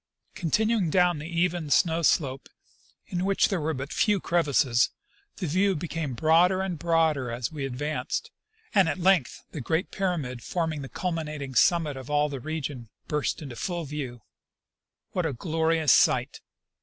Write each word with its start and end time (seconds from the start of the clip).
Continuing 0.33 0.89
down 0.89 1.19
the 1.19 1.27
even 1.27 1.69
snow 1.69 2.01
slope, 2.01 2.49
in 3.05 3.23
which 3.23 3.49
there 3.49 3.61
were 3.61 3.75
but 3.75 3.93
few 3.93 4.19
crevasses, 4.19 4.89
the 5.35 5.45
view 5.45 5.75
became 5.75 6.15
broader 6.15 6.59
and 6.63 6.79
broader 6.79 7.29
as 7.29 7.51
we 7.51 7.67
ad 7.67 7.75
vanced, 7.75 8.31
and 8.73 8.89
at 8.89 8.97
length 8.97 9.43
the 9.51 9.61
great 9.61 9.91
pyramid 9.91 10.41
forming 10.41 10.81
the 10.81 10.89
culminating 10.89 11.53
summit 11.53 11.95
of 11.95 12.09
all 12.09 12.29
the 12.29 12.39
region 12.39 12.89
burst 13.07 13.43
into 13.43 13.55
full 13.55 13.85
view. 13.85 14.23
What 15.11 15.27
a 15.27 15.33
glorious 15.33 15.93
sight! 15.93 16.41